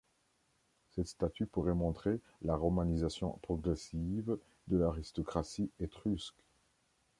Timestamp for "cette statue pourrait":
0.89-1.75